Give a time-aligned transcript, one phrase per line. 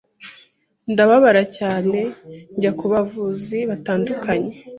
[0.91, 1.99] ndababara cyane
[2.55, 4.53] njya ku bavuzi batandukanye